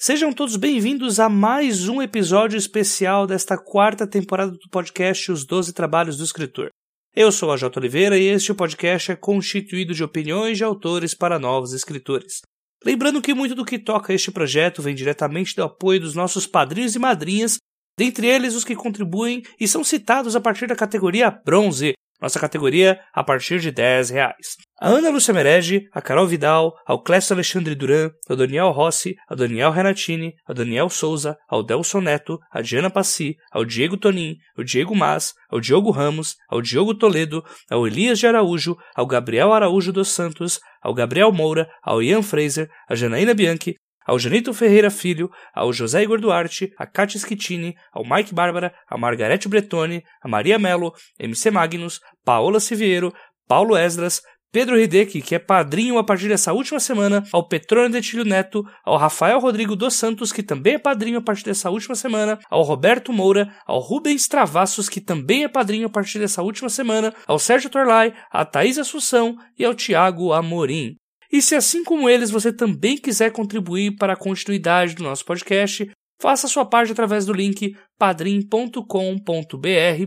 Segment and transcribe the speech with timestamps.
[0.00, 5.72] Sejam todos bem-vindos a mais um episódio especial desta quarta temporada do podcast Os Doze
[5.72, 6.68] Trabalhos do Escritor.
[7.16, 7.80] Eu sou a J.
[7.80, 12.42] Oliveira e este podcast é constituído de opiniões de autores para novos escritores.
[12.84, 16.94] Lembrando que muito do que toca este projeto vem diretamente do apoio dos nossos padrinhos
[16.94, 17.58] e madrinhas,
[17.98, 23.00] dentre eles os que contribuem e são citados a partir da categoria Bronze, nossa categoria
[23.12, 24.56] a partir de 10 reais.
[24.80, 29.36] A Ana Lúcia Merege, a Carol Vidal, ao Clécio Alexandre Duran, ao Daniel Rossi, ao
[29.36, 34.62] Daniel Renatini, ao Daniel Souza, ao Delson Neto, a Diana Passi, ao Diego Tonin, ao
[34.62, 39.92] Diego Mas, ao Diogo Ramos, ao Diogo Toledo, ao Elias de Araújo, ao Gabriel Araújo
[39.92, 43.74] dos Santos, ao Gabriel Moura, ao Ian Fraser, a Janaína Bianchi,
[44.08, 48.96] ao Janito Ferreira Filho, ao José Igor Duarte, a Katia Schittini, ao Mike Bárbara, a
[48.96, 53.12] Margarete Bretoni, a Maria Melo, MC Magnus, Paola Siviero,
[53.46, 58.24] Paulo Esdras, Pedro Hideki, que é padrinho a partir dessa última semana, ao Petrônio Detilho
[58.24, 62.38] Neto, ao Rafael Rodrigo dos Santos, que também é padrinho a partir dessa última semana,
[62.48, 67.12] ao Roberto Moura, ao Rubens Travassos, que também é padrinho a partir dessa última semana,
[67.26, 70.96] ao Sérgio Torlai, à Thaís Assunção e ao Tiago Amorim.
[71.30, 75.90] E se assim como eles você também quiser contribuir para a continuidade do nosso podcast,
[76.20, 78.86] faça sua parte através do link padrim.com.br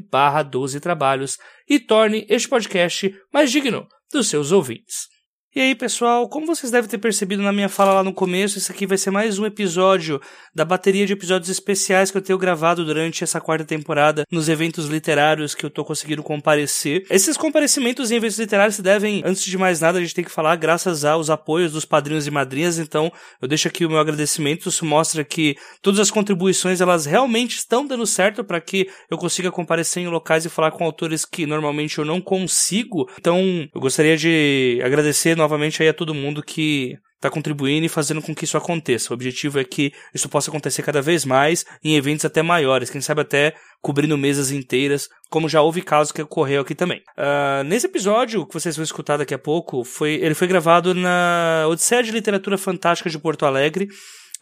[0.10, 1.38] barra 12 trabalhos
[1.70, 5.11] e torne este podcast mais digno dos seus ouvintes.
[5.54, 8.72] E aí, pessoal, como vocês devem ter percebido na minha fala lá no começo, esse
[8.72, 10.22] aqui vai ser mais um episódio
[10.56, 14.88] da bateria de episódios especiais que eu tenho gravado durante essa quarta temporada nos eventos
[14.88, 17.06] literários que eu tô conseguindo comparecer.
[17.10, 20.32] Esses comparecimentos em eventos literários se devem, antes de mais nada, a gente tem que
[20.32, 24.70] falar graças aos apoios dos padrinhos e madrinhas, então eu deixo aqui o meu agradecimento,
[24.70, 29.52] isso mostra que todas as contribuições elas realmente estão dando certo para que eu consiga
[29.52, 33.10] comparecer em locais e falar com autores que normalmente eu não consigo.
[33.20, 33.38] Então,
[33.76, 38.34] eu gostaria de agradecer novamente aí a todo mundo que está contribuindo e fazendo com
[38.34, 39.12] que isso aconteça.
[39.12, 43.00] O objetivo é que isso possa acontecer cada vez mais em eventos até maiores, quem
[43.00, 47.02] sabe até cobrindo mesas inteiras, como já houve casos que ocorreu aqui também.
[47.18, 51.66] Uh, nesse episódio que vocês vão escutar daqui a pouco, foi, ele foi gravado na
[51.70, 53.88] Odisseia de Literatura Fantástica de Porto Alegre.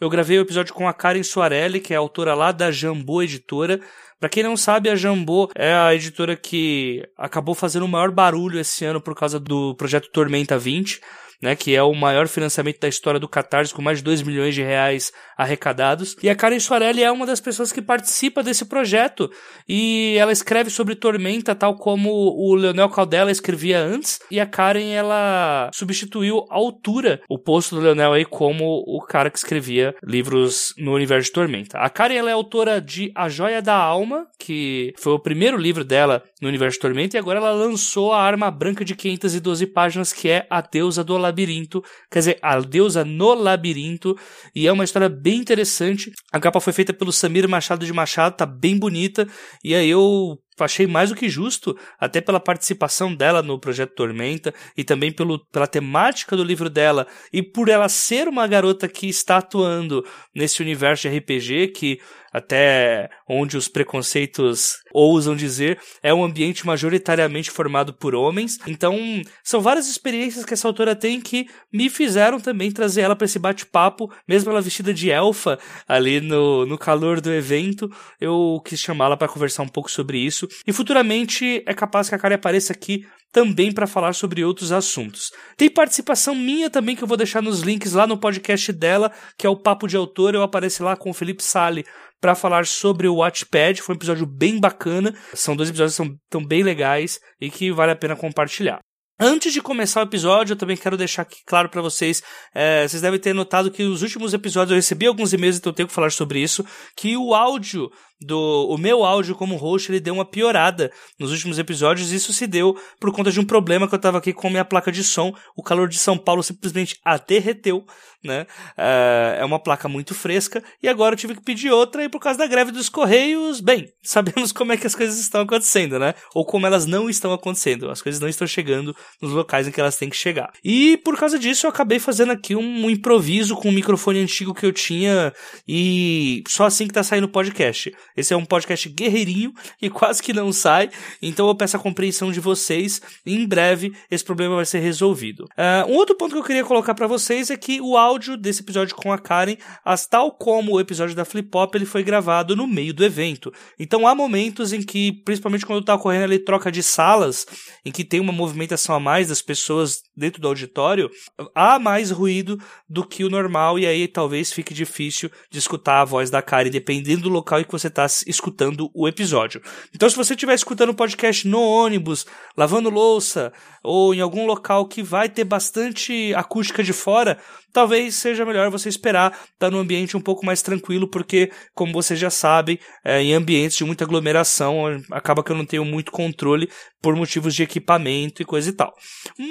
[0.00, 3.78] Eu gravei o episódio com a Karen Soarelli, que é autora lá da Jambô Editora.
[4.20, 8.60] Para quem não sabe, a Jambô é a editora que acabou fazendo o maior barulho
[8.60, 11.00] esse ano por causa do projeto Tormenta 20
[11.42, 14.54] né, que é o maior financiamento da história do Catarse, com mais de 2 milhões
[14.54, 16.16] de reais arrecadados.
[16.22, 19.30] E a Karen Soarelli é uma das pessoas que participa desse projeto.
[19.68, 24.20] E ela escreve sobre Tormenta, tal como o Leonel Caldela escrevia antes.
[24.30, 29.30] E a Karen, ela substituiu a altura o posto do Leonel aí como o cara
[29.30, 31.78] que escrevia livros no universo de Tormenta.
[31.78, 35.84] A Karen, ela é autora de A Joia da Alma, que foi o primeiro livro
[35.84, 37.16] dela no universo de Tormenta.
[37.16, 41.16] E agora ela lançou a Arma Branca de 512 páginas, que é A Deusa do
[41.16, 44.16] labirinto, quer dizer, a deusa no labirinto,
[44.54, 46.10] e é uma história bem interessante.
[46.32, 49.26] A capa foi feita pelo Samir Machado de Machado, tá bem bonita,
[49.62, 54.52] e aí eu achei mais do que justo, até pela participação dela no projeto Tormenta
[54.76, 59.08] e também pelo, pela temática do livro dela e por ela ser uma garota que
[59.08, 60.04] está atuando
[60.34, 62.00] nesse universo de RPG que
[62.32, 68.58] até onde os preconceitos ousam dizer, é um ambiente majoritariamente formado por homens.
[68.66, 68.96] Então,
[69.42, 73.38] são várias experiências que essa autora tem que me fizeram também trazer ela para esse
[73.38, 77.90] bate-papo, mesmo ela vestida de elfa ali no, no calor do evento.
[78.20, 80.46] Eu quis chamá-la para conversar um pouco sobre isso.
[80.66, 85.30] E futuramente é capaz que a Kari apareça aqui também para falar sobre outros assuntos.
[85.56, 89.46] Tem participação minha também que eu vou deixar nos links lá no podcast dela, que
[89.46, 90.34] é o Papo de Autor.
[90.34, 91.84] Eu apareci lá com o Felipe Sale
[92.20, 93.80] para falar sobre o Watchpad.
[93.80, 95.14] Foi um episódio bem bacana.
[95.34, 98.80] São dois episódios que são tão bem legais e que vale a pena compartilhar.
[99.22, 102.22] Antes de começar o episódio, eu também quero deixar aqui claro para vocês,
[102.54, 105.74] é, vocês devem ter notado que nos últimos episódios eu recebi alguns e-mails, então eu
[105.74, 106.64] tenho que falar sobre isso,
[106.96, 107.90] que o áudio
[108.20, 112.12] do o meu áudio como host ele deu uma piorada nos últimos episódios.
[112.12, 114.92] Isso se deu por conta de um problema que eu tava aqui com minha placa
[114.92, 115.34] de som.
[115.56, 117.84] O calor de São Paulo simplesmente a derreteu,
[118.22, 118.46] né?
[118.76, 122.20] Uh, é uma placa muito fresca e agora eu tive que pedir outra e por
[122.20, 126.14] causa da greve dos correios, bem, sabemos como é que as coisas estão acontecendo, né?
[126.34, 127.90] Ou como elas não estão acontecendo.
[127.90, 130.52] As coisas não estão chegando nos locais em que elas têm que chegar.
[130.62, 134.66] E por causa disso eu acabei fazendo aqui um improviso com um microfone antigo que
[134.66, 135.32] eu tinha
[135.66, 137.92] e só assim que tá saindo o podcast.
[138.16, 140.90] Esse é um podcast guerreirinho e quase que não sai,
[141.20, 145.44] então eu peço a compreensão de vocês em breve esse problema vai ser resolvido.
[145.44, 148.62] Uh, um outro ponto que eu queria colocar para vocês é que o áudio desse
[148.62, 152.56] episódio com a Karen, as, tal como o episódio da Flip Pop, ele foi gravado
[152.56, 153.52] no meio do evento.
[153.78, 157.46] Então há momentos em que, principalmente quando tá ocorrendo ali troca de salas,
[157.84, 161.10] em que tem uma movimentação a mais das pessoas dentro do auditório,
[161.54, 162.58] há mais ruído
[162.88, 166.70] do que o normal e aí talvez fique difícil de escutar a voz da Kari,
[166.70, 169.60] dependendo do local em que você está escutando o episódio.
[169.94, 172.26] Então, se você estiver escutando o podcast no ônibus,
[172.56, 173.52] lavando louça
[173.82, 177.38] ou em algum local que vai ter bastante acústica de fora,
[177.72, 181.92] talvez seja melhor você esperar estar tá num ambiente um pouco mais tranquilo, porque, como
[181.92, 186.12] vocês já sabem, é, em ambientes de muita aglomeração, acaba que eu não tenho muito
[186.12, 186.68] controle
[187.00, 188.94] por motivos de equipamento e coisa e tal.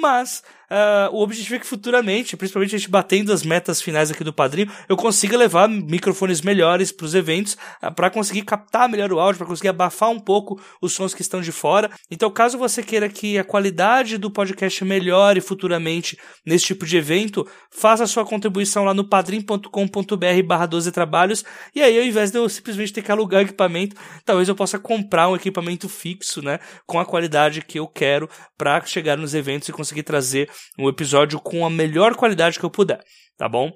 [0.00, 4.22] Mas Uh, o objetivo é que futuramente, principalmente a gente batendo as metas finais aqui
[4.22, 9.12] do padrinho, eu consiga levar microfones melhores para os eventos, uh, para conseguir captar melhor
[9.12, 11.90] o áudio, para conseguir abafar um pouco os sons que estão de fora.
[12.08, 17.46] Então, caso você queira que a qualidade do podcast melhore futuramente nesse tipo de evento,
[17.70, 21.44] faça sua contribuição lá no padrim.com.br barra 12 trabalhos,
[21.74, 25.28] e aí ao invés de eu simplesmente ter que alugar equipamento, talvez eu possa comprar
[25.28, 29.72] um equipamento fixo, né, com a qualidade que eu quero para chegar nos eventos e
[29.72, 33.00] conseguir trazer um episódio com a melhor qualidade que eu puder,
[33.36, 33.68] tá bom?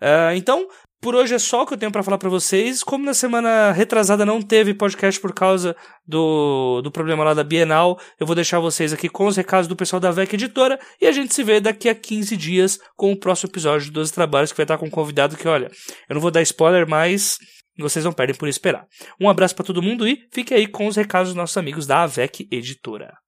[0.00, 0.68] Uh, então,
[1.00, 2.82] por hoje é só o que eu tenho para falar para vocês.
[2.82, 7.98] Como na semana retrasada não teve podcast por causa do, do problema lá da Bienal,
[8.18, 11.12] eu vou deixar vocês aqui com os recados do pessoal da VEC Editora e a
[11.12, 14.64] gente se vê daqui a 15 dias com o próximo episódio dos trabalhos que vai
[14.64, 15.70] estar com um convidado que, olha,
[16.08, 17.38] eu não vou dar spoiler, mas
[17.78, 18.86] vocês não perdem por esperar.
[19.20, 22.02] Um abraço para todo mundo e fique aí com os recados dos nossos amigos da
[22.02, 23.25] AVEC Editora.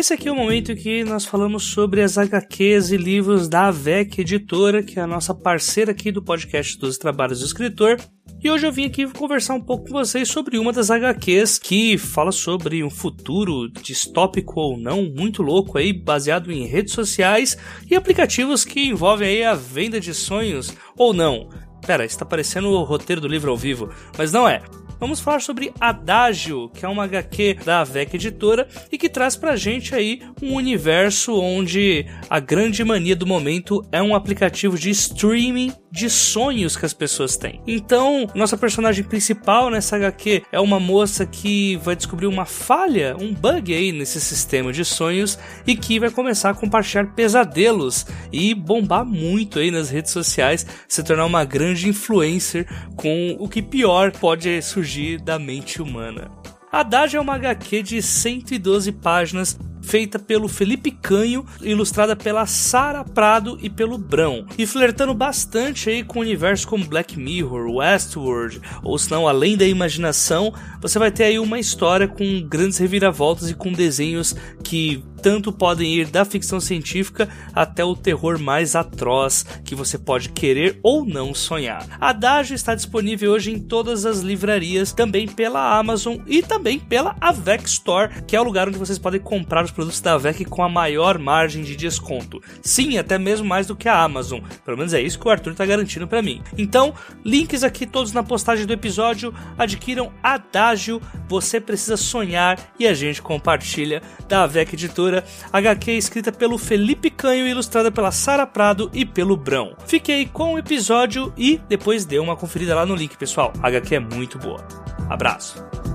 [0.00, 3.66] Esse aqui é o momento em que nós falamos sobre as HQs e livros da
[3.66, 7.98] AVEC Editora, que é a nossa parceira aqui do podcast dos Trabalhos do Escritor.
[8.42, 11.98] E hoje eu vim aqui conversar um pouco com vocês sobre uma das HQs que
[11.98, 17.94] fala sobre um futuro distópico ou não, muito louco aí, baseado em redes sociais e
[17.94, 21.50] aplicativos que envolvem aí a venda de sonhos ou não.
[21.86, 24.62] Pera, está parecendo o roteiro do livro ao vivo, mas não é
[25.00, 29.56] vamos falar sobre Adágio, que é uma HQ da VEC Editora e que traz pra
[29.56, 35.72] gente aí um universo onde a grande mania do momento é um aplicativo de streaming
[35.90, 37.60] de sonhos que as pessoas têm.
[37.66, 43.34] Então, nossa personagem principal nessa HQ é uma moça que vai descobrir uma falha, um
[43.34, 49.04] bug aí nesse sistema de sonhos e que vai começar a compartilhar pesadelos e bombar
[49.04, 54.60] muito aí nas redes sociais, se tornar uma grande influencer com o que pior pode
[54.62, 54.89] surgir
[55.22, 56.30] da mente humana.
[56.72, 63.58] Haddad é uma HQ de 112 páginas feita pelo Felipe Canho, ilustrada pela Sara Prado
[63.62, 69.10] e pelo Brão, e flertando bastante aí com universos como Black Mirror, Westworld, ou se
[69.10, 73.72] não, além da imaginação, você vai ter aí uma história com grandes reviravoltas e com
[73.72, 79.98] desenhos que tanto podem ir da ficção científica até o terror mais atroz que você
[79.98, 81.86] pode querer ou não sonhar.
[82.00, 87.16] A Dágio está disponível hoje em todas as livrarias, também pela Amazon e também pela
[87.20, 90.62] Avec Store, que é o lugar onde vocês podem comprar os produtos da Avec com
[90.62, 92.42] a maior margem de desconto.
[92.60, 94.40] Sim, até mesmo mais do que a Amazon.
[94.64, 96.42] Pelo menos é isso que o Arthur está garantindo para mim.
[96.58, 96.92] Então,
[97.24, 99.32] links aqui todos na postagem do episódio.
[99.56, 106.58] Adquiram Adágio, você precisa sonhar e a gente compartilha da Avec Editora HQ escrita pelo
[106.58, 109.74] Felipe Canho e ilustrada pela Sara Prado e pelo Brão.
[109.86, 113.52] Fiquei com o episódio e depois dê uma conferida lá no link, pessoal.
[113.62, 114.66] A HQ é muito boa.
[115.08, 115.89] Abraço.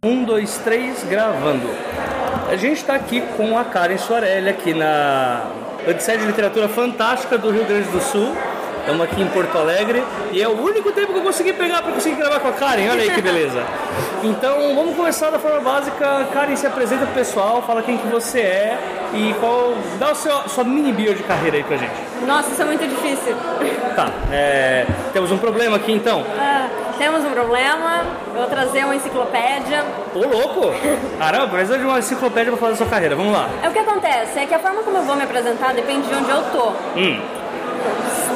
[0.00, 1.68] Um, dois, três, gravando.
[2.48, 5.50] A gente está aqui com a Karen Soarelli aqui na
[5.90, 8.32] Odisseia de Literatura Fantástica do Rio Grande do Sul.
[8.88, 10.02] Estamos aqui em Porto Alegre
[10.32, 12.88] e é o único tempo que eu consegui pegar para conseguir gravar com a Karen.
[12.90, 13.62] Olha aí que beleza.
[14.22, 16.26] Então vamos começar da forma básica.
[16.32, 18.78] Karen, se apresenta pro pessoal, fala quem que você é
[19.12, 19.74] e qual.
[19.98, 21.92] Dá o seu, sua mini bio de carreira aí pra gente.
[22.26, 23.36] Nossa, isso é muito difícil.
[23.94, 26.24] Tá, é, temos um problema aqui então.
[26.40, 28.06] Ah, temos um problema.
[28.28, 29.84] Eu vou trazer uma enciclopédia.
[30.14, 30.72] Ô louco!
[31.18, 33.14] Caramba, precisa de uma enciclopédia pra falar da sua carreira.
[33.14, 33.50] Vamos lá.
[33.62, 36.14] É o que acontece, é que a forma como eu vou me apresentar depende de
[36.14, 36.68] onde eu tô.
[36.96, 37.37] Hum.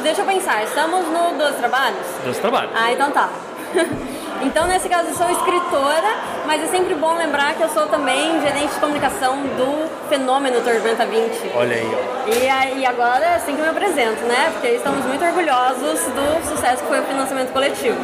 [0.01, 2.07] Deixa eu pensar, estamos no 12 Trabalhos?
[2.25, 2.71] 12 Trabalhos.
[2.75, 3.29] Ah, então tá.
[4.43, 8.41] Então, nesse caso, eu sou escritora, mas é sempre bom lembrar que eu sou também
[8.41, 11.51] gerente de comunicação do Fenômeno Tormenta 20.
[11.55, 12.29] Olha aí, ó.
[12.29, 14.49] E, aí, agora é assim que eu me apresento, né?
[14.51, 17.97] Porque estamos muito orgulhosos do sucesso que foi o financiamento coletivo.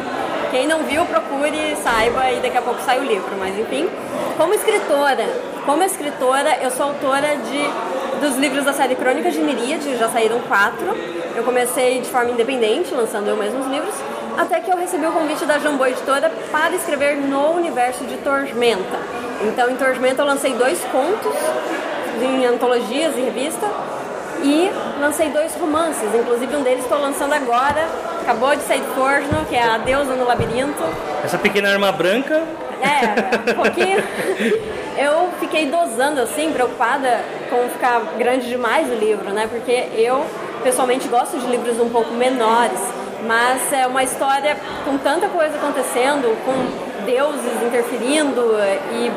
[0.50, 3.36] Quem não viu, procure, saiba e daqui a pouco sai o livro.
[3.38, 3.88] Mas enfim,
[4.38, 5.28] como escritora,
[5.66, 7.70] como escritora, eu sou autora de
[8.20, 10.94] dos livros da série Crônicas de Miríade, já saíram quatro.
[11.34, 13.94] Eu comecei de forma independente, lançando eu mesmo os livros,
[14.36, 18.98] até que eu recebi o convite da Jambô Editora para escrever no universo de Tormenta.
[19.42, 21.34] Então, em Tormenta eu lancei dois contos
[22.22, 23.66] em antologias e revista
[24.42, 27.86] E lancei dois romances, inclusive um deles estou lançando agora,
[28.20, 30.82] acabou de sair do forno, que é A Deusa no Labirinto.
[31.24, 32.42] Essa pequena arma branca.
[32.80, 34.02] É, um pouquinho.
[34.96, 39.48] Eu fiquei dosando assim, preocupada com ficar grande demais o livro, né?
[39.50, 40.26] Porque eu
[40.62, 42.78] pessoalmente gosto de livros um pouco menores,
[43.26, 48.42] mas é uma história com tanta coisa acontecendo, com deuses interferindo
[48.92, 49.10] e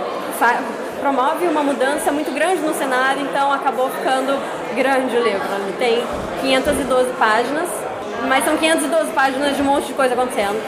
[1.01, 4.39] promove uma mudança muito grande no cenário, então acabou ficando
[4.73, 5.47] grande o livro.
[5.59, 6.03] Ele tem
[6.41, 7.67] 512 páginas,
[8.27, 10.61] mas são 512 páginas de um monte de coisa acontecendo.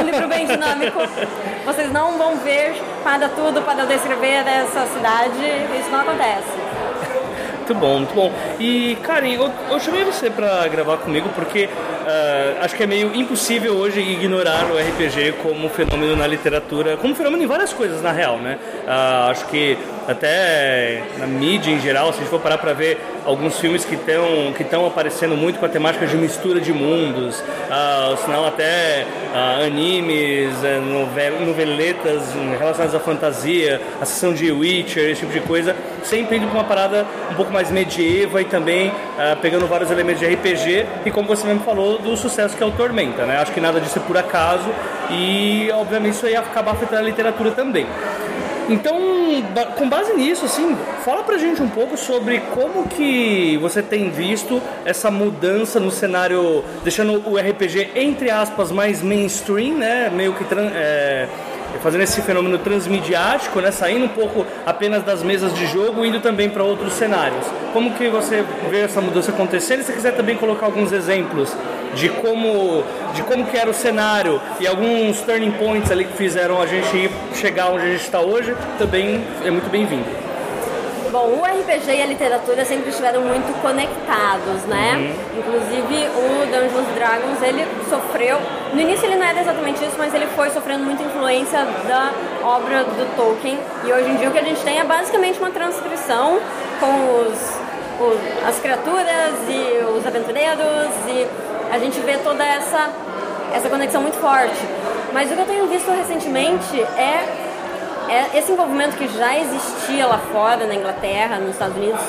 [0.00, 0.98] um livro bem dinâmico.
[1.64, 5.42] Vocês não vão ver para tudo para eu descrever essa cidade,
[5.80, 6.66] isso não acontece.
[7.56, 8.32] Muito bom, muito bom.
[8.60, 11.68] E, Karen, eu, eu chamei você para gravar comigo porque
[12.06, 17.14] uh, acho que é meio impossível hoje ignorar o RPG como fenômeno na literatura, como
[17.14, 18.58] fenômeno em várias coisas, na real, né?
[18.86, 19.76] Uh, acho que
[20.08, 23.96] até na mídia em geral, se a gente for parar para ver alguns filmes que
[23.96, 29.04] estão que estão aparecendo muito com a temática de mistura de mundos, uh, senão até
[29.34, 30.52] uh, animes,
[30.88, 32.22] novel, noveletas
[32.58, 36.64] relacionadas à fantasia, a sessão de Witcher, esse tipo de coisa, sempre indo para uma
[36.64, 38.92] parada um pouco mais medieva e também
[39.42, 42.70] pegando vários elementos de RPG e como você mesmo falou, do sucesso que é o
[42.72, 43.38] Tormenta, né?
[43.38, 44.68] Acho que nada disso é por acaso
[45.10, 47.86] e obviamente isso ia acabar afetando a literatura também.
[48.68, 48.96] Então,
[49.76, 54.60] com base nisso, assim, fala pra gente um pouco sobre como que você tem visto
[54.84, 60.10] essa mudança no cenário, deixando o RPG, entre aspas, mais mainstream, né?
[60.12, 61.28] Meio que é,
[61.80, 63.70] fazendo esse fenômeno transmediático, né?
[63.70, 67.46] Saindo um pouco apenas das mesas de jogo, indo também para outros cenários.
[67.72, 69.80] Como que você vê essa mudança acontecendo?
[69.80, 71.54] E se quiser também colocar alguns exemplos
[71.96, 72.84] de como,
[73.14, 77.10] de como que era o cenário e alguns turning points ali que fizeram a gente
[77.34, 80.04] chegar onde a gente está hoje, também é muito bem-vindo.
[81.10, 84.96] Bom, o RPG e a literatura sempre estiveram muito conectados, né?
[84.96, 85.38] Uhum.
[85.38, 88.38] Inclusive o Dungeons Dragons, ele sofreu,
[88.74, 92.12] no início ele não era exatamente isso, mas ele foi sofrendo muita influência da
[92.44, 93.58] obra do Tolkien.
[93.86, 96.38] E hoje em dia o que a gente tem é basicamente uma transcrição
[96.78, 97.38] com os,
[98.00, 101.26] os as criaturas e os aventureiros e
[101.70, 102.90] a gente vê toda essa,
[103.52, 104.56] essa conexão muito forte.
[105.12, 107.24] Mas o que eu tenho visto recentemente é,
[108.08, 112.00] é esse envolvimento que já existia lá fora, na Inglaterra, nos Estados Unidos,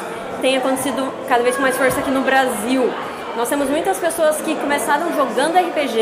[0.41, 2.91] tem acontecido cada vez com mais força aqui no Brasil.
[3.35, 5.99] Nós temos muitas pessoas que começaram jogando RPG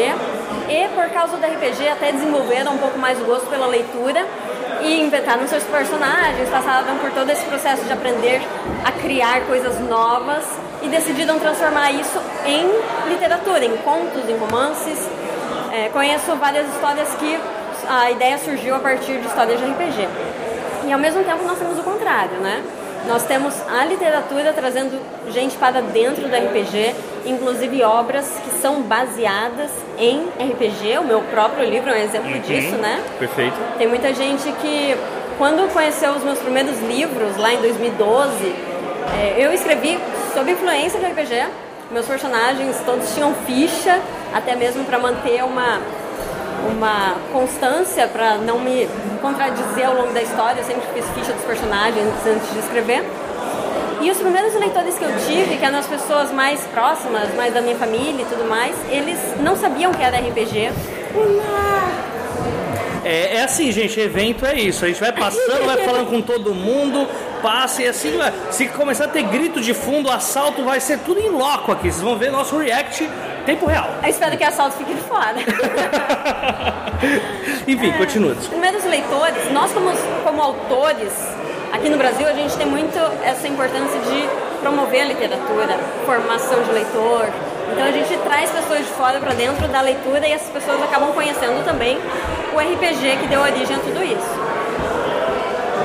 [0.69, 4.25] e, por causa do RPG, até desenvolveram um pouco mais o gosto pela leitura
[4.81, 8.41] e inventaram seus personagens, passaram por todo esse processo de aprender
[8.85, 10.43] a criar coisas novas
[10.85, 12.69] e decidiram transformar isso em
[13.09, 15.09] literatura, em contos, em romances.
[15.73, 17.39] É, conheço várias histórias que
[17.89, 20.07] a ideia surgiu a partir de histórias de RPG.
[20.87, 22.63] E ao mesmo tempo nós temos o contrário, né?
[23.07, 24.99] Nós temos a literatura trazendo
[25.31, 30.99] gente para dentro do RPG, inclusive obras que são baseadas em RPG.
[30.99, 33.03] O meu próprio livro é um exemplo uhum, disso, né?
[33.19, 33.55] Perfeito.
[33.77, 34.95] Tem muita gente que,
[35.37, 38.55] quando conheceu os meus primeiros livros, lá em 2012,
[39.13, 39.99] é, eu escrevi
[40.35, 41.47] sob influência do RPG.
[41.91, 44.01] Meus personagens todos tinham ficha,
[44.33, 45.79] até mesmo para manter uma,
[46.69, 48.87] uma constância, para não me
[49.21, 50.59] contradizer ao longo da história.
[50.59, 53.03] Eu sempre fiz ficha dos personagens antes de escrever.
[54.01, 57.61] E os primeiros leitores que eu tive, que eram as pessoas mais próximas, mais da
[57.61, 60.71] minha família e tudo mais, eles não sabiam que era RPG.
[63.05, 64.83] É, é assim, gente, evento é isso.
[64.83, 67.07] A gente vai passando, vai falando com todo mundo,
[67.45, 68.33] passa e assim, vai.
[68.49, 71.91] se começar a ter grito de fundo, assalto, vai ser tudo em loco aqui.
[71.91, 73.07] Vocês vão ver nosso react
[73.45, 73.87] tempo real.
[74.01, 75.35] Eu espero que o assalto fique de fora.
[77.67, 78.31] Enfim, é, continua.
[78.31, 79.91] Os primeiros leitores, nós como,
[80.23, 81.13] como autores,
[81.71, 84.27] aqui no Brasil, a gente tem muito essa importância de
[84.61, 87.29] promover a literatura, formação de leitor.
[87.71, 91.13] Então a gente traz pessoas de fora para dentro da leitura e essas pessoas acabam
[91.13, 91.99] conhecendo também
[92.55, 94.54] o RPG que deu origem a tudo isso.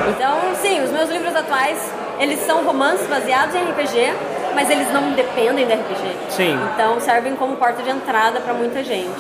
[0.09, 1.79] Então, sim, os meus livros atuais,
[2.19, 4.13] eles são romances baseados em RPG,
[4.55, 6.17] mas eles não dependem de RPG.
[6.31, 6.59] Sim.
[6.75, 9.11] Então, servem como porta de entrada para muita gente.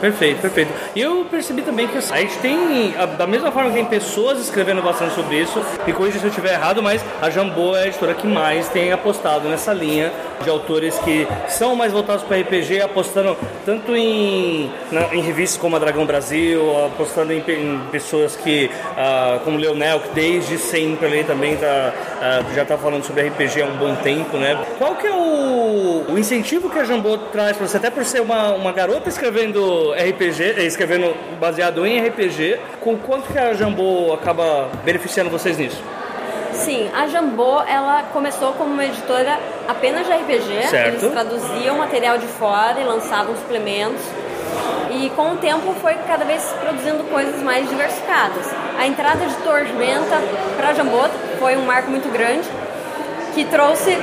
[0.00, 0.72] Perfeito, perfeito.
[0.94, 4.80] E eu percebi também que a gente tem, da mesma forma que tem pessoas escrevendo
[4.82, 8.14] bastante sobre isso, e corrija se eu estiver errado, mas a Jambô é a editora
[8.14, 10.12] que mais tem apostado nessa linha
[10.42, 13.36] de autores que são mais voltados para RPG, apostando
[13.66, 19.40] tanto em, na, em revistas como a Dragão Brasil, apostando em, em pessoas que, uh,
[19.40, 21.92] como Leonel, que desde sempre também tá,
[22.46, 24.64] uh, já está falando sobre RPG há um bom tempo, né?
[24.78, 28.20] Qual que é o, o incentivo que a Jambô traz para você, até por ser
[28.20, 34.12] uma, uma garota escrevendo RPG, eh, escrevendo baseado em RPG, com quanto que a Jambô
[34.12, 35.82] acaba beneficiando vocês nisso?
[36.52, 40.68] Sim, a Jambô ela começou como uma editora apenas de RPG.
[40.68, 41.04] Certo.
[41.04, 44.02] Eles traduziam material de fora e lançavam suplementos.
[44.90, 48.46] E com o tempo foi cada vez produzindo coisas mais diversificadas.
[48.78, 50.20] A entrada de Tormenta
[50.56, 51.02] para Jambô
[51.38, 52.48] foi um marco muito grande
[53.34, 53.96] que trouxe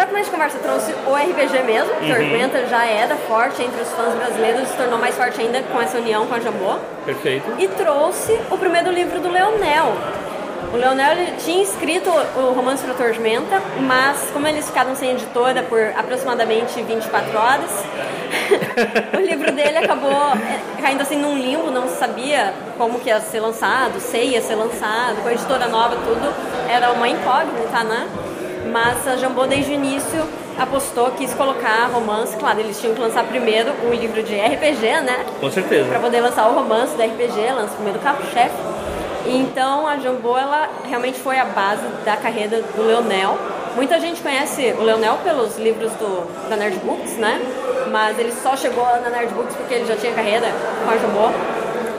[0.00, 1.92] para começo de conversa, trouxe o RPG mesmo.
[1.92, 2.08] Uhum.
[2.08, 5.98] Tormenta já era forte entre os fãs brasileiros, se tornou mais forte ainda com essa
[5.98, 6.78] união com a Jambô.
[7.04, 7.44] Perfeito.
[7.58, 9.92] E trouxe o primeiro livro do Leonel.
[10.72, 15.80] O Leonel tinha escrito o romance para Tormenta, mas como eles ficaram sem editora por
[15.96, 17.84] aproximadamente 24 horas,
[19.18, 23.20] o livro dele acabou é, caindo assim num limbo, não se sabia como que ia
[23.20, 26.32] ser lançado, se ia ser lançado, com a editora nova tudo,
[26.70, 28.08] era uma incógnita, né?
[28.70, 30.26] Mas a Jambô desde o início
[30.58, 35.24] apostou, quis colocar romance, claro, eles tinham que lançar primeiro o livro de RPG, né?
[35.40, 35.88] Com certeza.
[35.88, 38.54] Para poder lançar o romance do RPG, lança primeiro o carro-chefe.
[39.26, 43.38] Então a Jambô ela realmente foi a base da carreira do Leonel.
[43.74, 47.40] Muita gente conhece o Leonel pelos livros do, da Nerd Books, né?
[47.90, 50.46] Mas ele só chegou na Nerd Books porque ele já tinha carreira
[50.84, 51.30] com a Jambô.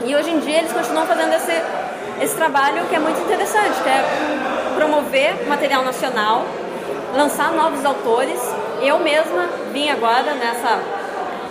[0.04, 1.52] E hoje em dia eles continuam fazendo esse,
[2.20, 4.04] esse trabalho que é muito interessante, que é
[4.76, 6.44] promover material nacional,
[7.14, 8.40] lançar novos autores.
[8.80, 10.80] Eu mesma vim agora nessa,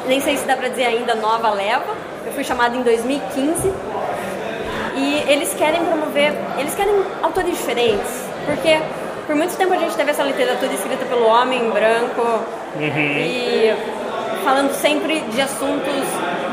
[0.07, 1.93] nem sei se dá pra dizer ainda, nova leva.
[2.25, 3.73] Eu fui chamada em 2015
[4.95, 8.79] e eles querem promover, eles querem autores diferentes, porque
[9.25, 12.21] por muito tempo a gente teve essa literatura escrita pelo homem branco
[12.77, 13.73] e
[14.43, 15.93] falando sempre de assuntos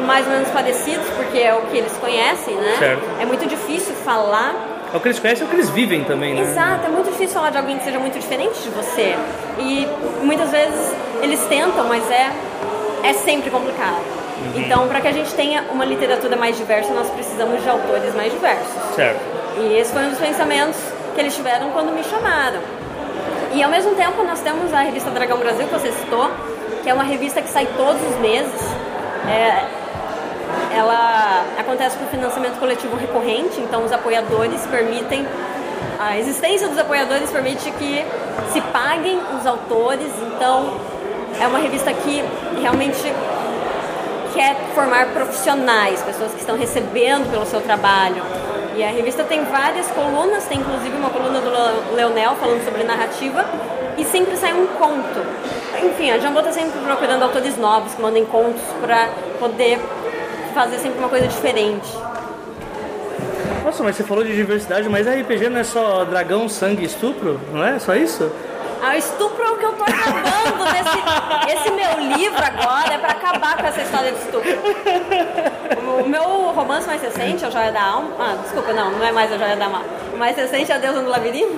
[0.06, 2.76] mais ou menos parecidos, porque é o que eles conhecem, né?
[2.78, 3.02] Certo.
[3.20, 4.54] É muito difícil falar
[4.92, 6.42] É o que eles conhecem, é o que eles vivem também, né?
[6.42, 9.16] Exato, é muito difícil falar de alguém que seja muito diferente de você.
[9.58, 9.86] E
[10.22, 12.30] muitas vezes eles tentam, mas é,
[13.04, 14.00] é sempre complicado.
[14.54, 18.32] Então, para que a gente tenha uma literatura mais diversa, nós precisamos de autores mais
[18.32, 18.94] diversos.
[18.94, 19.20] Certo.
[19.58, 20.78] E esse foi um dos pensamentos
[21.14, 22.60] que eles tiveram quando me chamaram.
[23.52, 26.30] E ao mesmo tempo, nós temos a revista Dragão Brasil, que você citou,
[26.82, 28.60] que é uma revista que sai todos os meses.
[29.28, 29.64] É,
[30.74, 35.26] ela acontece por financiamento coletivo recorrente, então os apoiadores permitem
[35.98, 38.04] a existência dos apoiadores permite que
[38.52, 40.74] se paguem os autores, então
[41.40, 42.24] é uma revista que
[42.60, 43.12] realmente
[44.32, 48.22] quer formar profissionais, pessoas que estão recebendo pelo seu trabalho.
[48.76, 52.84] E a revista tem várias colunas, tem inclusive uma coluna do Le- Leonel falando sobre
[52.84, 53.44] narrativa
[53.96, 55.20] e sempre sai um conto.
[55.82, 59.08] Enfim, a Jambô está sempre procurando autores novos que mandem contos para
[59.40, 59.80] poder
[60.58, 61.88] fazer sempre uma coisa diferente.
[63.64, 67.40] Nossa, mas você falou de diversidade, mas RPG não é só dragão, sangue e estupro?
[67.52, 68.28] Não é só isso?
[68.82, 70.98] Ah, o estupro é o que eu tô acabando nesse
[71.54, 74.50] esse meu livro agora, é pra acabar com essa história de estupro.
[76.04, 78.10] O, meu romance mais recente, A Joia da Alma.
[78.18, 79.82] Ah, desculpa, não, não é mais A Joia da Alma.
[80.12, 81.56] O mais recente é A Deusa no Labirinto.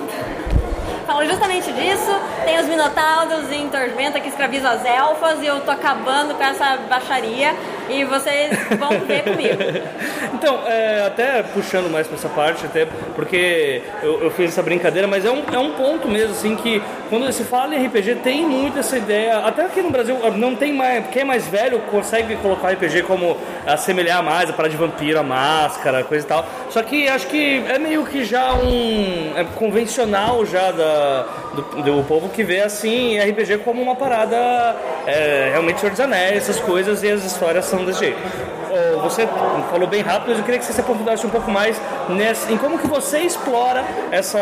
[1.11, 2.09] Fala justamente disso.
[2.45, 6.77] Tem os Minotauros em Tormenta que escravizam as elfas e eu tô acabando com essa
[6.89, 7.53] baixaria
[7.89, 9.59] e vocês vão ver comigo.
[10.41, 15.07] Então, é, até puxando mais pra essa parte, até porque eu, eu fiz essa brincadeira,
[15.07, 18.43] mas é um, é um ponto mesmo, assim, que quando se fala em RPG, tem
[18.43, 22.35] muito essa ideia, até aqui no Brasil não tem mais, quem é mais velho consegue
[22.37, 26.43] colocar RPG como assemelhar mais a parada de vampiro, a máscara, coisa e tal.
[26.71, 32.03] Só que acho que é meio que já um é convencional já da, do, do
[32.05, 34.75] povo que vê assim RPG como uma parada
[35.05, 38.60] é, realmente Senhor dos Anéis, essas coisas, e as histórias são desse jeito.
[39.03, 39.27] Você
[39.69, 41.79] falou bem rápido, mas eu queria que você se aprofundasse um pouco mais
[42.09, 44.39] nessa, em como que você explora essa,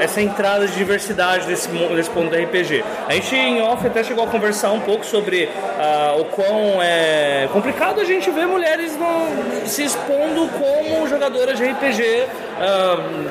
[0.00, 2.84] essa entrada de diversidade desse, desse ponto do RPG.
[3.08, 7.48] A gente em off até chegou a conversar um pouco sobre ah, o quão é
[7.52, 12.26] complicado a gente ver mulheres no- se expondo como jogadoras de RPG.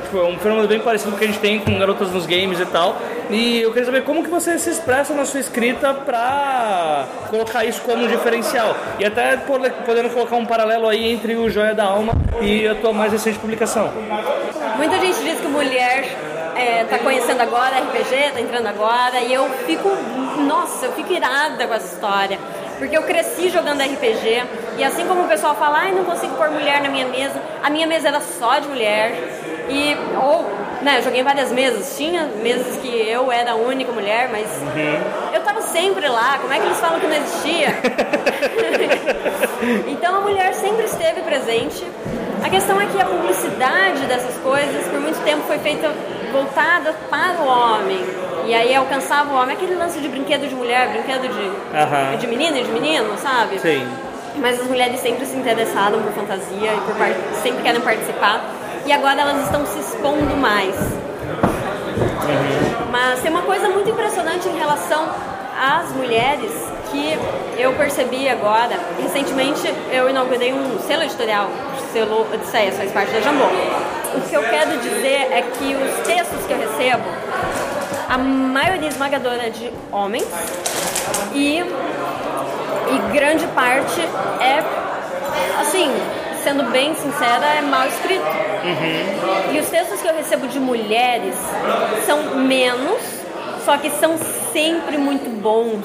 [0.02, 2.26] Tipo, é um fenômeno bem parecido com o que a gente tem com garotas nos
[2.26, 2.96] games e tal.
[3.28, 7.80] E eu queria saber como que você se expressa na sua escrita pra colocar isso
[7.82, 8.76] como um diferencial.
[8.98, 12.74] E até pode- podendo colocar um paralelo aí entre o Joia da Alma e a
[12.76, 13.90] tua mais recente publicação.
[14.76, 16.04] Muita gente diz que mulher
[16.54, 19.90] é, tá conhecendo agora RPG, tá entrando agora, e eu fico,
[20.46, 22.38] nossa, eu fico irada com essa história.
[22.78, 24.44] Porque eu cresci jogando RPG,
[24.78, 27.70] e assim como o pessoal fala, ai, não consigo pôr mulher na minha mesa, a
[27.70, 29.12] minha mesa era só de mulher.
[29.68, 30.44] E, ou,
[30.82, 34.46] né, eu joguei várias mesas, tinha mesas que eu era a única mulher, mas
[35.34, 37.68] eu tava sempre lá, como é que eles falam que não existia?
[39.88, 41.84] então a mulher sempre esteve presente.
[42.44, 45.92] A questão é que a publicidade dessas coisas por muito tempo foi feita
[46.32, 48.04] voltada para o homem.
[48.46, 51.50] E aí alcançava o homem aquele lance de brinquedo de mulher, brinquedo de,
[52.18, 53.58] de menino e de menino, sabe?
[53.58, 53.86] Sim.
[54.36, 57.10] Mas as mulheres sempre se interessaram por fantasia e por par-
[57.42, 58.40] sempre querem participar.
[58.84, 60.74] E agora elas estão se expondo mais.
[62.90, 65.08] Mas tem uma coisa muito impressionante em relação
[65.60, 66.52] às mulheres
[66.96, 67.18] que
[67.60, 68.78] eu percebi agora.
[69.00, 73.44] Recentemente eu inaugurei um selo editorial, o selo Odisseia, faz parte da Jambô.
[74.14, 77.04] O que eu quero dizer é que os textos que eu recebo,
[78.08, 80.26] a maioria esmagadora é de homens
[81.34, 84.00] e, e grande parte
[84.40, 84.62] é,
[85.60, 85.90] assim,
[86.42, 88.24] sendo bem sincera, é mal escrito.
[88.24, 89.54] Uhum.
[89.54, 91.34] E os textos que eu recebo de mulheres
[92.06, 93.02] são menos,
[93.64, 94.16] só que são
[94.52, 95.84] sempre muito bons.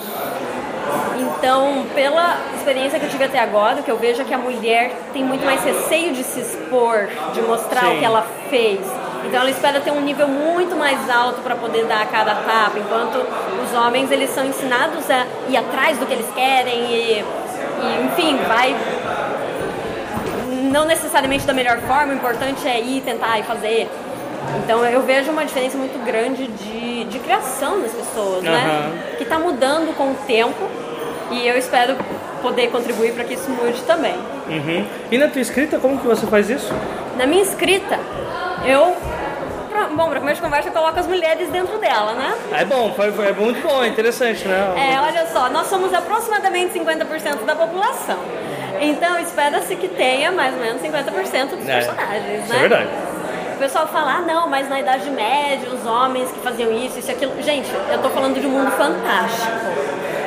[1.22, 4.38] Então, pela experiência que eu tive até agora, o que eu vejo é que a
[4.38, 7.96] mulher tem muito mais receio de se expor, de mostrar Sim.
[7.96, 8.80] o que ela fez.
[9.26, 12.80] Então ela espera ter um nível muito mais alto para poder dar a cada tapa,
[12.80, 13.18] enquanto
[13.64, 18.38] os homens eles são ensinados a ir atrás do que eles querem e, e enfim,
[18.48, 18.76] vai
[20.72, 23.88] não necessariamente da melhor forma, o importante é ir tentar e fazer.
[24.64, 28.52] Então eu vejo uma diferença muito grande de, de criação das pessoas, uhum.
[28.52, 29.16] né?
[29.18, 30.68] Que está mudando com o tempo
[31.32, 31.96] e eu espero
[32.42, 34.16] poder contribuir para que isso mude também.
[34.48, 34.86] Uhum.
[35.12, 36.74] E na tua escrita, como que você faz isso?
[37.18, 38.00] Na minha escrita,
[38.66, 38.96] eu
[39.96, 42.36] bom, para começo de conversa, eu coloco as mulheres dentro dela, né?
[42.52, 44.74] É bom, foi, foi muito bom, é interessante, né?
[44.76, 48.20] É, olha só, nós somos aproximadamente 50% da população.
[48.80, 52.56] Então, espera-se que tenha mais ou menos 50% dos é, personagens, né?
[52.56, 52.90] É verdade.
[53.56, 57.12] O pessoal fala, ah, não, mas na Idade Média, os homens que faziam isso, isso
[57.12, 57.40] e aquilo.
[57.44, 59.52] Gente, eu tô falando de um mundo fantástico.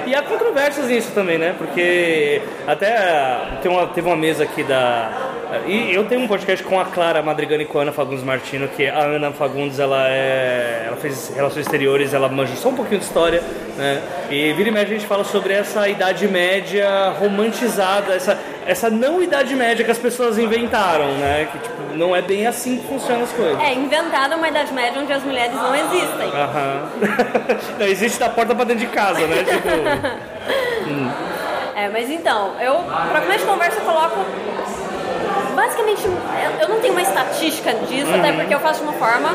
[0.07, 1.55] E há controvérsias nisso também, né?
[1.57, 5.34] Porque até tem uma, teve uma mesa aqui da.
[5.67, 8.69] E eu tenho um podcast com a Clara Madrigani e com a Ana Fagundes Martino,
[8.69, 10.85] que a Ana Fagundes ela é.
[10.87, 13.43] Ela fez relações exteriores, ela manja só um pouquinho de história,
[13.77, 14.03] né?
[14.31, 19.23] E vira e mexe a gente fala sobre essa idade média romantizada, essa, essa não
[19.23, 21.49] idade média que as pessoas inventaram, né?
[21.51, 23.61] Que tipo, não é bem assim que funcionam as coisas.
[23.61, 26.29] É, inventaram uma idade média onde as mulheres não existem.
[26.29, 26.88] Aham.
[27.79, 29.45] não, existe da porta pra dentro de casa, né?
[29.45, 29.69] Tipo.
[30.88, 31.11] hum.
[31.77, 34.25] É, mas então, eu, pra começo de conversa, eu coloco.
[35.64, 36.05] Basicamente,
[36.61, 38.18] eu não tenho uma estatística disso, uhum.
[38.18, 39.31] até porque eu faço de uma forma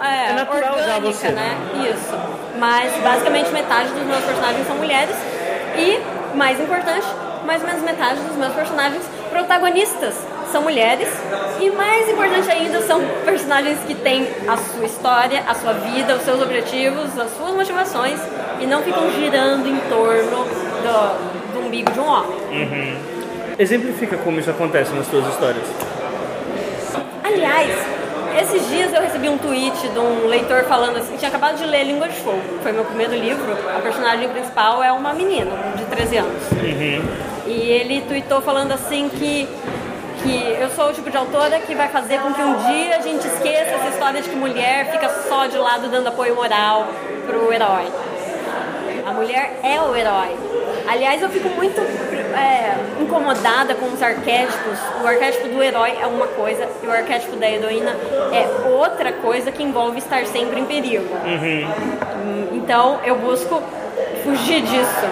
[0.00, 1.56] é, é orgânica, você, né?
[1.90, 2.14] Isso.
[2.56, 5.16] Mas basicamente metade dos meus personagens são mulheres
[5.76, 7.06] e, mais importante,
[7.44, 10.14] mais ou menos metade dos meus personagens protagonistas
[10.52, 11.08] são mulheres
[11.60, 16.22] e mais importante ainda são personagens que têm a sua história, a sua vida, os
[16.22, 18.20] seus objetivos, as suas motivações
[18.60, 22.38] e não ficam girando em torno do, do umbigo de um homem.
[22.52, 23.11] Uhum.
[23.58, 25.64] Exemplifica como isso acontece nas suas histórias.
[27.22, 27.70] Aliás,
[28.40, 31.84] esses dias eu recebi um tweet de um leitor falando assim, tinha acabado de ler
[31.84, 33.52] Língua de Fogo, foi meu primeiro livro.
[33.76, 36.42] A personagem principal é uma menina de 13 anos.
[36.52, 37.02] Uhum.
[37.46, 39.48] E ele tweetou falando assim que
[40.22, 43.00] que eu sou o tipo de autora que vai fazer com que um dia a
[43.00, 46.86] gente esqueça essa história de que mulher fica só de lado dando apoio moral
[47.26, 47.86] pro herói.
[49.04, 50.36] A mulher é o herói.
[50.86, 51.80] Aliás, eu fico muito
[52.42, 54.78] é, incomodada com os arquétipos.
[55.02, 57.96] O arquétipo do herói é uma coisa e o arquétipo da heroína
[58.32, 61.14] é outra coisa que envolve estar sempre em perigo.
[61.24, 62.48] Uhum.
[62.52, 63.62] Então, eu busco
[64.24, 65.06] fugir disso.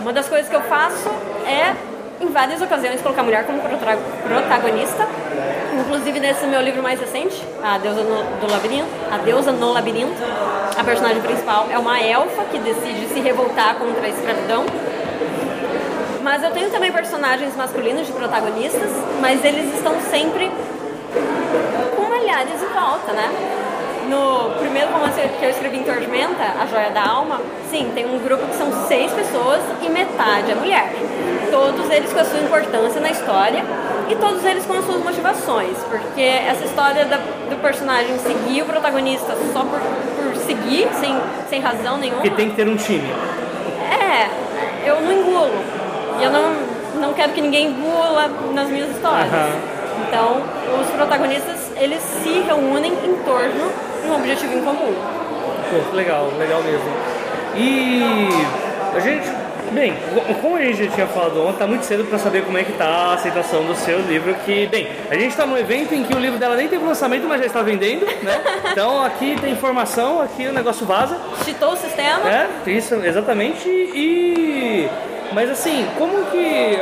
[0.00, 1.08] Uma das coisas que eu faço
[1.46, 1.74] é
[2.20, 5.06] em várias ocasiões colocar a mulher como protagonista.
[5.72, 10.20] Inclusive nesse meu livro mais recente, A Deusa no, do Labirinto, A Deusa no Labirinto,
[10.76, 14.64] a personagem principal é uma elfa que decide se revoltar contra a escravidão.
[16.22, 20.50] Mas eu tenho também personagens masculinos de protagonistas, mas eles estão sempre
[21.96, 23.30] com olhares em volta, né?
[24.08, 28.18] No primeiro romance que eu escrevi em Tormenta, A Joia da Alma, sim, tem um
[28.18, 30.92] grupo que são seis pessoas e metade é mulher
[31.50, 33.64] todos eles com a sua importância na história
[34.08, 38.64] e todos eles com as suas motivações, porque essa história da, do personagem seguir o
[38.64, 41.16] protagonista só por, por seguir, sem,
[41.48, 42.22] sem razão nenhuma.
[42.22, 43.08] Porque tem que ter um time.
[43.90, 45.79] É, eu não engulo.
[46.20, 49.32] E eu não, não quero que ninguém engula nas minhas histórias.
[49.32, 49.80] Uhum.
[50.08, 50.42] Então,
[50.80, 54.94] os protagonistas, eles se reúnem em torno de um objetivo em comum.
[55.70, 56.90] Pô, legal, legal mesmo.
[57.56, 58.28] E
[58.94, 59.28] a gente
[59.72, 59.94] Bem,
[60.40, 62.72] como a gente já tinha falado ontem, tá muito cedo para saber como é que
[62.72, 66.12] tá a aceitação do seu livro, que, bem, a gente está num evento em que
[66.12, 68.40] o livro dela nem teve lançamento, mas já está vendendo, né?
[68.72, 71.16] Então aqui tem informação, aqui o negócio vaza.
[71.44, 72.28] Cheatou o sistema.
[72.28, 73.68] É, isso, exatamente.
[73.68, 74.88] E...
[75.32, 76.78] Mas assim, como que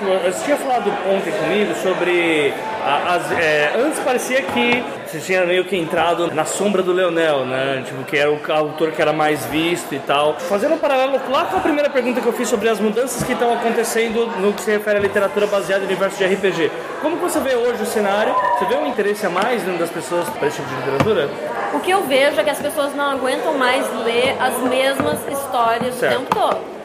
[0.00, 2.52] você tinha falado ontem comigo sobre
[2.84, 7.82] as, é, antes parecia que você tinha meio que entrado na sombra do Leonel, né?
[7.86, 10.38] Tipo, que era o autor que era mais visto e tal.
[10.38, 13.32] Fazendo um paralelo lá com a primeira pergunta que eu fiz sobre as mudanças que
[13.32, 16.70] estão acontecendo no que se refere à literatura baseada no universo de RPG.
[17.00, 18.34] Como você vê hoje o cenário?
[18.58, 21.30] Você vê um interesse a mais das pessoas para esse tipo de literatura?
[21.72, 25.94] O que eu vejo é que as pessoas não aguentam mais ler as mesmas histórias
[25.94, 26.14] certo.
[26.14, 26.75] o tempo todo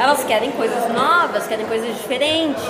[0.00, 2.64] elas querem coisas novas, querem coisas diferentes.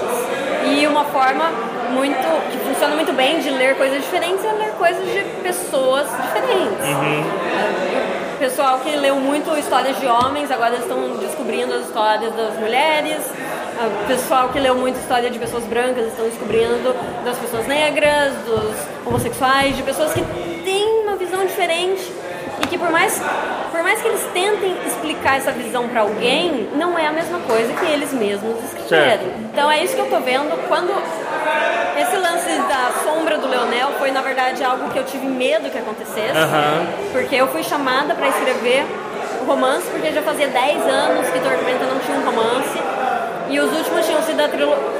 [0.66, 1.44] E uma forma
[1.92, 6.86] muito que funciona muito bem de ler coisas diferentes é ler coisas de pessoas diferentes.
[6.88, 8.34] Uhum.
[8.34, 13.18] O pessoal que leu muito histórias de homens agora estão descobrindo as histórias das mulheres.
[14.02, 18.74] O pessoal que leu muito história de pessoas brancas estão descobrindo das pessoas negras, dos
[19.06, 20.22] homossexuais, de pessoas que
[20.64, 22.02] têm uma visão diferente
[22.62, 23.20] e que por mais,
[23.70, 27.72] por mais que eles tentem explicar essa visão para alguém, não é a mesma coisa
[27.72, 29.24] que eles mesmos escreveram.
[29.52, 30.90] Então é isso que eu tô vendo quando
[32.00, 35.78] esse lance da sombra do Leonel foi na verdade algo que eu tive medo que
[35.78, 37.10] acontecesse, uhum.
[37.12, 38.84] porque eu fui chamada para escrever
[39.40, 42.78] o romance porque já fazia 10 anos que Tormenta não tinha um romance.
[43.48, 44.40] E os últimos tinham sido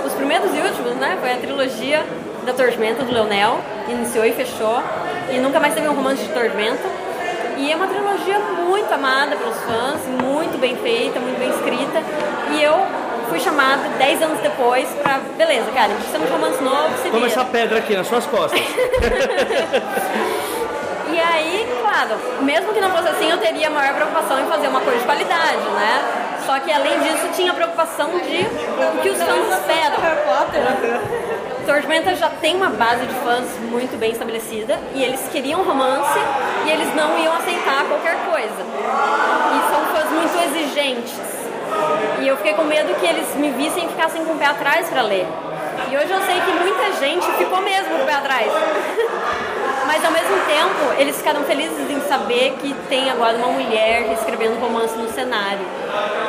[0.04, 1.16] os primeiros e últimos, né?
[1.20, 2.04] Foi a trilogia
[2.44, 4.82] da Tormenta do Leonel, iniciou e fechou.
[5.30, 6.88] E nunca mais teve um romance de Tormenta.
[7.60, 12.02] E é uma trilogia muito amada pelos fãs, muito bem feita, muito bem escrita.
[12.52, 12.74] E eu
[13.28, 15.20] fui chamada 10 anos depois pra.
[15.36, 16.96] Beleza, cara, estamos de romance novo.
[17.02, 18.58] Se Toma essa pedra aqui nas suas costas.
[21.12, 24.80] e aí, claro, mesmo que não fosse assim, eu teria maior preocupação em fazer uma
[24.80, 26.02] coisa de qualidade, né?
[26.46, 30.00] Só que além disso, tinha a preocupação de o que os fãs esperam.
[31.66, 36.18] Tormenta já tem uma base de fãs muito bem estabelecida e eles queriam romance
[36.66, 38.62] e eles não iam aceitar qualquer coisa.
[39.54, 41.20] E são fãs muito exigentes.
[42.20, 44.88] E eu fiquei com medo que eles me vissem e ficassem com o pé atrás
[44.88, 45.26] para ler.
[45.90, 48.50] E hoje eu sei que muita gente ficou mesmo com o pé atrás.
[49.86, 54.60] Mas ao mesmo tempo, eles ficaram felizes em saber que tem agora uma mulher escrevendo
[54.60, 55.66] romance no cenário.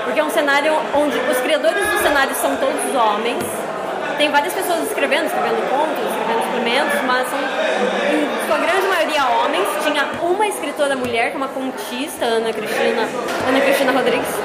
[0.03, 3.70] Porque é um cenário onde os criadores do cenário são todos homens
[4.17, 9.67] tem várias pessoas escrevendo, escrevendo contos, escrevendo suplementos, mas são, em sua grande maioria, homens.
[9.83, 13.07] Tinha uma escritora mulher, que é uma contista, Ana Cristina,
[13.47, 14.35] Ana Cristina Rodrigues,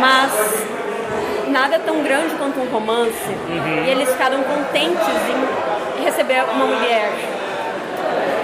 [0.00, 0.66] mas
[1.48, 3.28] nada tão grande quanto um romance.
[3.48, 3.84] Uhum.
[3.84, 5.08] E eles ficaram contentes
[5.98, 7.12] em receber uma mulher.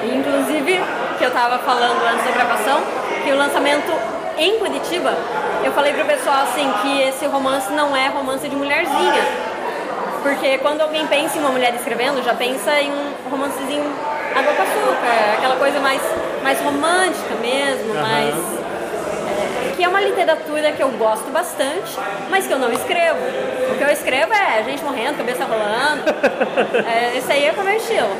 [0.04, 0.80] E, inclusive,
[1.18, 2.80] que eu estava falando antes da gravação,
[3.24, 3.92] que o lançamento
[4.36, 5.16] em Curitiba,
[5.64, 9.22] eu falei pro pessoal assim que esse romance não é romance de mulherzinha,
[10.24, 13.84] porque quando alguém pensa em uma mulher escrevendo, já pensa em um romancezinho
[14.34, 16.00] água com açúcar, aquela coisa mais,
[16.42, 18.00] mais romântica mesmo, uhum.
[18.00, 18.34] mais.
[18.34, 21.98] É, que é uma literatura que eu gosto bastante,
[22.30, 23.18] mas que eu não escrevo.
[23.70, 26.04] O que eu escrevo é gente morrendo, cabeça rolando.
[26.88, 28.16] é, esse aí é o meu estilo.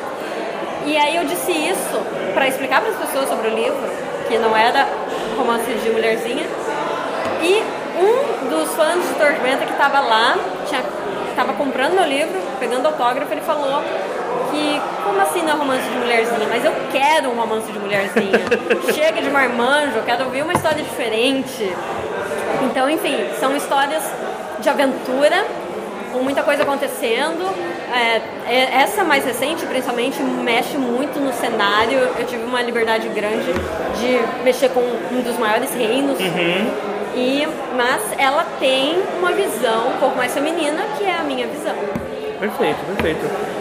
[0.84, 2.02] E aí eu disse isso
[2.34, 3.80] para explicar para as pessoas sobre o livro,
[4.28, 4.86] que não era
[5.38, 6.46] romance de mulherzinha.
[7.40, 7.62] E
[7.98, 10.36] um dos fãs de Tormenta que estava lá
[10.66, 10.82] tinha
[11.34, 13.82] estava comprando meu livro, pegando autógrafo, ele falou
[14.50, 16.48] que, como assim não é romance de mulherzinha?
[16.48, 18.40] Mas eu quero um romance de mulherzinha.
[18.94, 21.72] Chega de marmanjo, eu quero ouvir uma história diferente.
[22.62, 24.02] Então, enfim, são histórias
[24.60, 25.44] de aventura,
[26.12, 27.44] com muita coisa acontecendo.
[27.92, 31.98] É, é, essa mais recente, principalmente, mexe muito no cenário.
[32.18, 33.52] Eu tive uma liberdade grande
[33.98, 36.18] de mexer com um dos maiores reinos.
[36.18, 37.46] Uhum e,
[37.76, 41.74] mas ela tem uma visão um pouco mais feminina, que é a minha visão.
[42.38, 43.20] Perfeito, perfeito.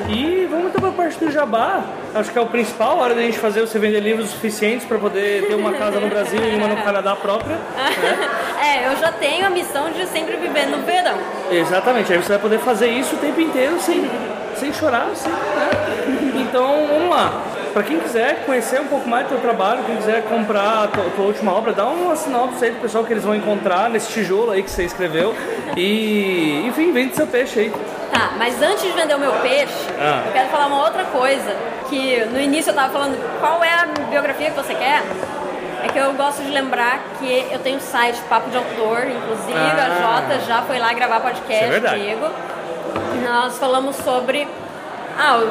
[0.10, 1.84] E vamos então para a parte do jabá.
[2.13, 4.98] Acho que é o principal, a hora da gente fazer você vender livros suficientes para
[4.98, 7.56] poder ter uma casa no Brasil e uma no Canadá própria.
[7.56, 8.30] Né?
[8.63, 11.18] É, eu já tenho a missão de sempre viver no verão.
[11.52, 14.10] Exatamente, aí você vai poder fazer isso o tempo inteiro sem,
[14.56, 15.70] sem chorar, sem, né?
[16.38, 17.42] Então, vamos lá.
[17.73, 21.05] Para quem quiser conhecer um pouco mais do teu trabalho, quem quiser comprar a tua,
[21.15, 24.51] tua última obra, dá uma sinopse aí pro pessoal que eles vão encontrar nesse tijolo
[24.51, 25.33] aí que você escreveu.
[25.75, 27.73] E, enfim, vende seu peixe aí.
[28.12, 30.21] Tá, mas antes de vender o meu peixe, ah.
[30.27, 31.55] eu quero falar uma outra coisa.
[31.89, 35.01] Que no início eu tava falando qual é a biografia que você quer.
[35.83, 39.57] É que eu gosto de lembrar que eu tenho um site Papo de Autor, inclusive
[39.57, 39.86] ah.
[39.86, 42.29] a Jota já foi lá gravar podcast é comigo.
[43.23, 44.47] Nós falamos sobre
[45.17, 45.41] ah,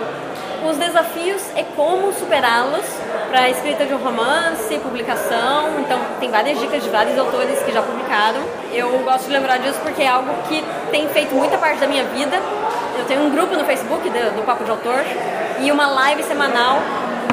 [0.65, 2.85] os desafios e como superá-los
[3.29, 5.81] para a escrita de um romance, publicação.
[5.81, 8.41] Então, tem várias dicas de vários autores que já publicaram.
[8.73, 12.05] Eu gosto de lembrar disso porque é algo que tem feito muita parte da minha
[12.05, 12.37] vida.
[12.99, 15.05] Eu tenho um grupo no Facebook do, do Papo de Autor
[15.61, 16.79] e uma live semanal.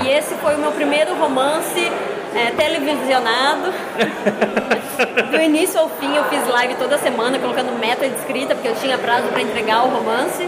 [0.04, 1.92] E esse foi o meu primeiro romance
[2.36, 3.74] é, televisionado.
[5.32, 8.76] Do início ao fim eu fiz live toda semana colocando meta de escrita, porque eu
[8.76, 10.48] tinha prazo para entregar o romance.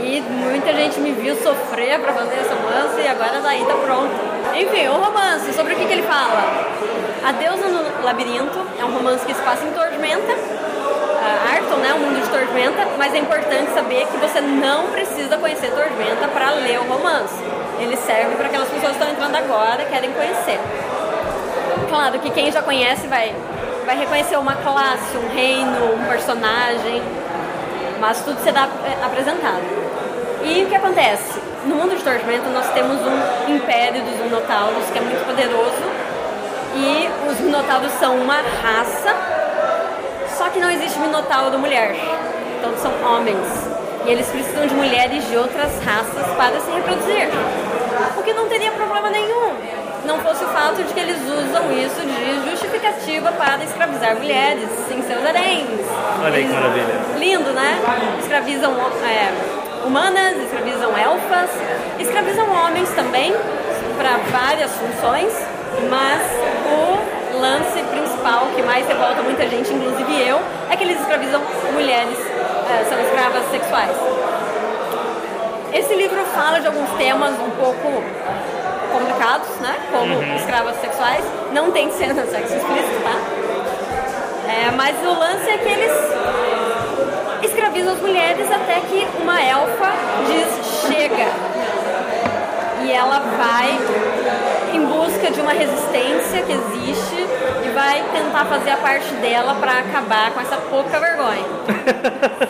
[0.00, 4.12] E muita gente me viu sofrer para fazer esse romance e agora daí tá pronto.
[4.54, 6.68] Enfim, o romance, sobre o que, que ele fala?
[7.24, 11.92] A Deusa no Labirinto é um romance que se passa em Tormenta, uh, Arton, né,
[11.94, 16.50] um mundo de Tormenta, mas é importante saber que você não precisa conhecer Tormenta para
[16.52, 17.34] ler o romance.
[17.80, 20.58] Ele serve para aquelas pessoas que estão entrando agora querem conhecer.
[21.88, 23.34] Claro que quem já conhece vai,
[23.84, 27.02] vai reconhecer uma classe, um reino, um personagem,
[28.00, 29.62] mas tudo será é, apresentado.
[30.42, 31.40] E o que acontece?
[31.64, 35.82] No mundo de Tormenta nós temos um império dos Minotauros que é muito poderoso
[36.74, 39.14] e os Minotauros são uma raça,
[40.36, 41.96] só que não existe Minotauro mulher,
[42.58, 43.46] então são homens.
[44.06, 47.28] E eles precisam de mulheres de outras raças para se reproduzir.
[48.16, 49.77] O que não teria problema nenhum
[50.08, 55.02] não fosse o fato de que eles usam isso de justificativa para escravizar mulheres em
[55.02, 55.68] seus haréns.
[56.24, 56.94] Olha aí que maravilha.
[57.18, 57.78] Lindo, né?
[58.18, 58.72] Escravizam
[59.04, 61.50] é, humanas, escravizam elfas,
[62.00, 63.34] escravizam homens também
[63.98, 65.30] para várias funções,
[65.90, 66.22] mas
[66.72, 70.40] o lance principal que mais revolta muita gente, inclusive eu,
[70.70, 71.42] é que eles escravizam
[71.74, 72.18] mulheres,
[72.70, 73.96] é, são escravas sexuais.
[75.74, 78.02] Esse livro fala de alguns temas um pouco
[78.98, 79.76] complicados, né?
[79.90, 80.36] Como uhum.
[80.36, 81.24] escravas sexuais.
[81.52, 84.50] Não tem cena de sexo explícito, tá?
[84.50, 85.92] É, mas o lance é que eles
[87.42, 89.92] escravizam as mulheres até que uma elfa
[90.26, 91.28] diz chega.
[92.84, 93.77] E ela vai
[95.48, 97.26] uma resistência que existe
[97.64, 101.46] e vai tentar fazer a parte dela para acabar com essa pouca vergonha.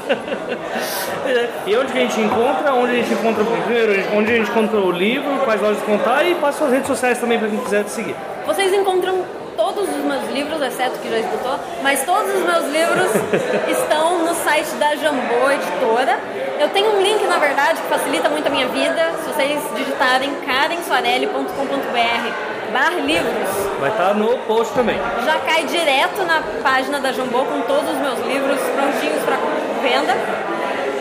[1.65, 2.75] e onde que a gente encontra?
[2.75, 3.93] Onde a gente encontra primeiro?
[4.17, 7.39] Onde a gente encontra o livro, quais lojas contar e passa as redes sociais também
[7.39, 8.17] para quem quiser te seguir.
[8.45, 9.25] Vocês encontram
[9.57, 13.13] todos os meus livros, exceto que já escutou, mas todos os meus livros
[13.71, 16.19] estão no site da Jambô Editora.
[16.59, 19.13] Eu tenho um link, na verdade, que facilita muito a minha vida.
[19.23, 23.49] Se vocês digitarem karensoarelli.com.br barra livros.
[23.81, 24.97] Vai estar no post também.
[25.25, 29.37] Já cai direto na página da Jambô com todos os meus livros prontinhos para
[29.83, 30.15] venda.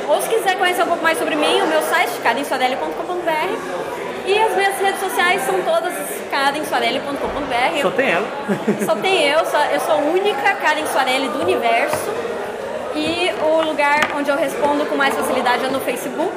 [0.08, 4.54] Ou se quiser conhecer um pouco mais sobre mim, o meu site, karensoarelli.com.br e as
[4.56, 5.94] minhas redes sociais são todas
[6.30, 7.82] karensoarelli.com.br.
[7.82, 8.28] Só tem ela.
[8.86, 12.12] Só tem eu, só, eu sou a única Karen Soarelli do universo.
[12.94, 16.36] E o lugar onde eu respondo com mais facilidade é no Facebook.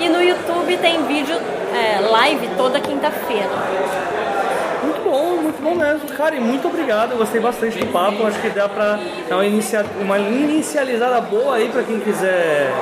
[0.00, 1.36] E no YouTube tem vídeo
[1.72, 3.29] é, live toda quinta-feira.
[5.92, 6.08] Mesmo.
[6.16, 7.12] Karen, muito obrigado.
[7.12, 8.24] Eu gostei bastante do papo.
[8.24, 8.98] Acho que dá pra
[9.28, 12.72] dar uma, inicia uma inicializada boa aí pra quem quiser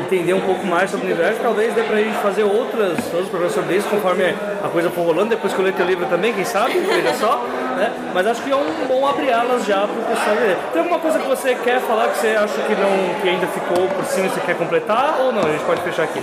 [0.00, 1.40] entender um pouco mais sobre o universo.
[1.42, 5.30] Talvez dê pra gente fazer outras, outros sobre isso, conforme a coisa for rolando.
[5.30, 7.44] Depois que eu ler teu livro também, quem sabe, veja só.
[7.76, 7.92] Né?
[8.14, 10.56] Mas acho que é um bom abrir alas já pro pessoal ler.
[10.72, 13.88] Tem alguma coisa que você quer falar que você acha que, não, que ainda ficou
[13.88, 15.16] por cima e você quer completar?
[15.20, 15.42] Ou não?
[15.42, 16.22] A gente pode fechar aqui.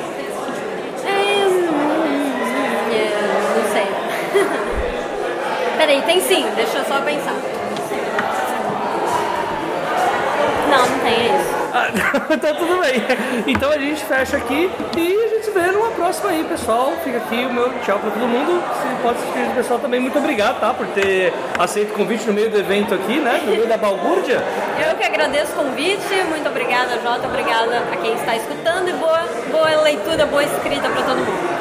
[5.81, 7.33] Peraí, tem sim, deixa eu só pensar.
[10.69, 11.55] Não, não tem é isso.
[11.73, 13.01] Ah, tá tudo bem.
[13.47, 16.93] Então a gente fecha aqui e a gente se vê numa próxima aí, pessoal.
[17.03, 18.63] Fica aqui o meu tchau pra todo mundo.
[18.79, 20.71] Se pode se despedir do pessoal também, muito obrigado, tá?
[20.71, 23.41] Por ter aceito o convite no meio do evento aqui, né?
[23.43, 24.39] No meio da balbúrdia.
[24.87, 26.13] Eu que agradeço o convite.
[26.29, 27.27] Muito obrigada, Jota.
[27.27, 31.60] Obrigada a quem está escutando e boa, boa leitura, boa escrita pra todo mundo.